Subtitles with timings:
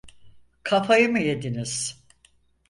[0.63, 2.03] Kafayı mı yediniz?